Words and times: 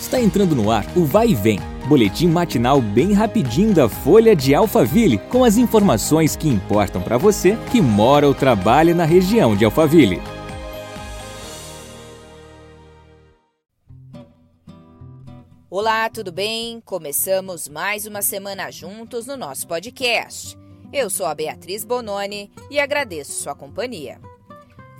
Está 0.00 0.20
entrando 0.20 0.54
no 0.54 0.70
ar 0.70 0.86
o 0.96 1.04
Vai 1.04 1.30
e 1.30 1.34
Vem, 1.34 1.58
boletim 1.88 2.28
matinal 2.28 2.80
bem 2.80 3.12
rapidinho 3.12 3.74
da 3.74 3.88
Folha 3.88 4.34
de 4.34 4.54
Alphaville, 4.54 5.18
com 5.18 5.42
as 5.42 5.56
informações 5.56 6.36
que 6.36 6.48
importam 6.48 7.02
para 7.02 7.18
você 7.18 7.58
que 7.72 7.80
mora 7.80 8.26
ou 8.26 8.32
trabalha 8.32 8.94
na 8.94 9.04
região 9.04 9.56
de 9.56 9.64
Alphaville. 9.64 10.22
Olá, 15.68 16.08
tudo 16.08 16.30
bem? 16.30 16.80
Começamos 16.80 17.68
mais 17.68 18.06
uma 18.06 18.22
semana 18.22 18.70
juntos 18.70 19.26
no 19.26 19.36
nosso 19.36 19.66
podcast. 19.66 20.56
Eu 20.92 21.10
sou 21.10 21.26
a 21.26 21.34
Beatriz 21.34 21.84
Bononi 21.84 22.50
e 22.70 22.78
agradeço 22.78 23.42
sua 23.42 23.54
companhia. 23.54 24.20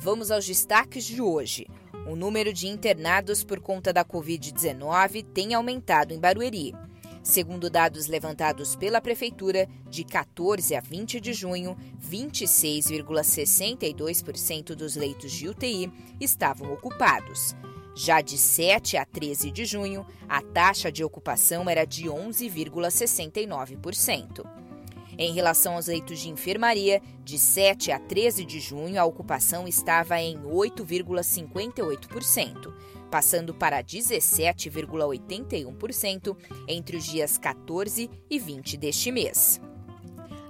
Vamos 0.00 0.30
aos 0.30 0.46
destaques 0.46 1.04
de 1.04 1.20
hoje. 1.20 1.66
O 2.08 2.14
número 2.14 2.52
de 2.52 2.68
internados 2.68 3.42
por 3.42 3.58
conta 3.60 3.92
da 3.92 4.04
Covid-19 4.04 5.26
tem 5.34 5.54
aumentado 5.54 6.14
em 6.14 6.20
Barueri. 6.20 6.72
Segundo 7.20 7.68
dados 7.68 8.06
levantados 8.06 8.76
pela 8.76 9.00
Prefeitura, 9.00 9.68
de 9.90 10.04
14 10.04 10.76
a 10.76 10.80
20 10.80 11.20
de 11.20 11.32
junho, 11.32 11.76
26,62% 12.00 14.76
dos 14.76 14.94
leitos 14.94 15.32
de 15.32 15.48
UTI 15.48 15.92
estavam 16.20 16.72
ocupados. 16.72 17.56
Já 17.96 18.20
de 18.20 18.38
7 18.38 18.96
a 18.96 19.04
13 19.04 19.50
de 19.50 19.64
junho, 19.64 20.06
a 20.28 20.40
taxa 20.40 20.92
de 20.92 21.02
ocupação 21.02 21.68
era 21.68 21.84
de 21.84 22.04
11,69%. 22.04 24.65
Em 25.18 25.32
relação 25.32 25.76
aos 25.76 25.86
leitos 25.86 26.20
de 26.20 26.28
enfermaria, 26.28 27.00
de 27.24 27.38
7 27.38 27.90
a 27.90 27.98
13 27.98 28.44
de 28.44 28.60
junho, 28.60 29.00
a 29.00 29.04
ocupação 29.04 29.66
estava 29.66 30.20
em 30.20 30.36
8,58%, 30.42 32.70
passando 33.10 33.54
para 33.54 33.82
17,81% 33.82 36.36
entre 36.68 36.98
os 36.98 37.06
dias 37.06 37.38
14 37.38 38.10
e 38.28 38.38
20 38.38 38.76
deste 38.76 39.10
mês. 39.10 39.58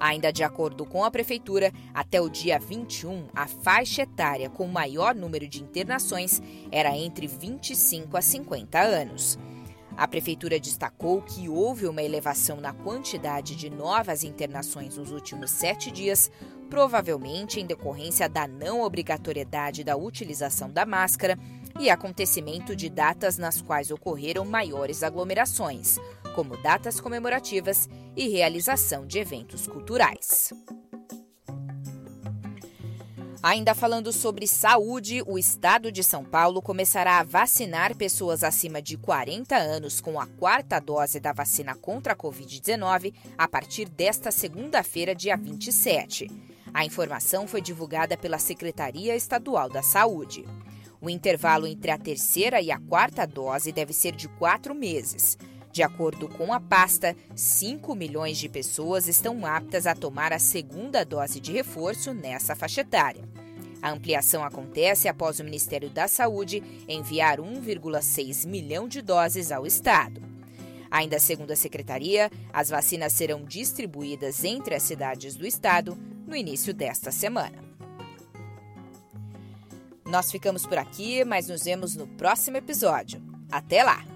Ainda 0.00 0.32
de 0.32 0.42
acordo 0.42 0.84
com 0.84 1.04
a 1.04 1.12
Prefeitura, 1.12 1.72
até 1.94 2.20
o 2.20 2.28
dia 2.28 2.58
21, 2.58 3.28
a 3.34 3.46
faixa 3.46 4.02
etária 4.02 4.50
com 4.50 4.66
maior 4.66 5.14
número 5.14 5.46
de 5.48 5.62
internações 5.62 6.42
era 6.72 6.90
entre 6.96 7.28
25 7.28 8.16
a 8.16 8.20
50 8.20 8.80
anos. 8.80 9.38
A 9.96 10.06
Prefeitura 10.06 10.60
destacou 10.60 11.22
que 11.22 11.48
houve 11.48 11.86
uma 11.86 12.02
elevação 12.02 12.60
na 12.60 12.74
quantidade 12.74 13.56
de 13.56 13.70
novas 13.70 14.24
internações 14.24 14.98
nos 14.98 15.10
últimos 15.10 15.50
sete 15.50 15.90
dias, 15.90 16.30
provavelmente 16.68 17.60
em 17.60 17.66
decorrência 17.66 18.28
da 18.28 18.46
não 18.46 18.82
obrigatoriedade 18.82 19.82
da 19.82 19.96
utilização 19.96 20.70
da 20.70 20.84
máscara 20.84 21.38
e 21.80 21.88
acontecimento 21.88 22.76
de 22.76 22.90
datas 22.90 23.38
nas 23.38 23.62
quais 23.62 23.90
ocorreram 23.90 24.44
maiores 24.44 25.02
aglomerações, 25.02 25.96
como 26.34 26.56
datas 26.58 27.00
comemorativas 27.00 27.88
e 28.14 28.28
realização 28.28 29.06
de 29.06 29.18
eventos 29.18 29.66
culturais. 29.66 30.52
Ainda 33.42 33.74
falando 33.74 34.12
sobre 34.12 34.46
saúde, 34.46 35.22
o 35.26 35.38
estado 35.38 35.92
de 35.92 36.02
São 36.02 36.24
Paulo 36.24 36.62
começará 36.62 37.18
a 37.18 37.22
vacinar 37.22 37.94
pessoas 37.94 38.42
acima 38.42 38.80
de 38.80 38.96
40 38.96 39.56
anos 39.56 40.00
com 40.00 40.18
a 40.18 40.26
quarta 40.26 40.80
dose 40.80 41.20
da 41.20 41.32
vacina 41.32 41.74
contra 41.74 42.14
a 42.14 42.16
Covid-19 42.16 43.14
a 43.36 43.46
partir 43.46 43.88
desta 43.88 44.30
segunda-feira, 44.30 45.14
dia 45.14 45.36
27. 45.36 46.30
A 46.72 46.84
informação 46.84 47.46
foi 47.46 47.60
divulgada 47.60 48.16
pela 48.16 48.38
Secretaria 48.38 49.14
Estadual 49.14 49.68
da 49.68 49.82
Saúde. 49.82 50.44
O 51.00 51.10
intervalo 51.10 51.66
entre 51.66 51.90
a 51.90 51.98
terceira 51.98 52.60
e 52.60 52.70
a 52.70 52.80
quarta 52.80 53.26
dose 53.26 53.70
deve 53.70 53.92
ser 53.92 54.12
de 54.12 54.28
quatro 54.28 54.74
meses. 54.74 55.38
De 55.76 55.82
acordo 55.82 56.26
com 56.26 56.54
a 56.54 56.58
pasta, 56.58 57.14
5 57.34 57.94
milhões 57.94 58.38
de 58.38 58.48
pessoas 58.48 59.06
estão 59.06 59.44
aptas 59.44 59.86
a 59.86 59.94
tomar 59.94 60.32
a 60.32 60.38
segunda 60.38 61.04
dose 61.04 61.38
de 61.38 61.52
reforço 61.52 62.14
nessa 62.14 62.56
faixa 62.56 62.80
etária. 62.80 63.22
A 63.82 63.90
ampliação 63.90 64.42
acontece 64.42 65.06
após 65.06 65.38
o 65.38 65.44
Ministério 65.44 65.90
da 65.90 66.08
Saúde 66.08 66.62
enviar 66.88 67.40
1,6 67.40 68.46
milhão 68.46 68.88
de 68.88 69.02
doses 69.02 69.52
ao 69.52 69.66
Estado. 69.66 70.22
Ainda 70.90 71.18
segundo 71.18 71.50
a 71.50 71.56
secretaria, 71.56 72.30
as 72.54 72.70
vacinas 72.70 73.12
serão 73.12 73.44
distribuídas 73.44 74.44
entre 74.44 74.74
as 74.74 74.82
cidades 74.82 75.36
do 75.36 75.46
estado 75.46 75.94
no 76.26 76.34
início 76.34 76.72
desta 76.72 77.12
semana. 77.12 77.62
Nós 80.06 80.30
ficamos 80.30 80.64
por 80.64 80.78
aqui, 80.78 81.22
mas 81.22 81.48
nos 81.48 81.64
vemos 81.64 81.94
no 81.94 82.06
próximo 82.06 82.56
episódio. 82.56 83.22
Até 83.52 83.84
lá! 83.84 84.15